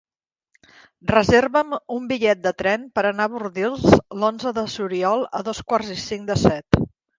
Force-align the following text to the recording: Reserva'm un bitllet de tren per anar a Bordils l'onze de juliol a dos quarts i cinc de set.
Reserva'm 1.11 1.75
un 1.97 2.07
bitllet 2.13 2.41
de 2.47 2.53
tren 2.63 2.87
per 2.97 3.05
anar 3.11 3.29
a 3.29 3.33
Bordils 3.35 3.87
l'onze 4.23 4.57
de 4.61 4.67
juliol 4.79 5.29
a 5.41 5.45
dos 5.53 5.63
quarts 5.71 5.95
i 6.01 6.01
cinc 6.09 6.29
de 6.35 6.43
set. 6.49 6.85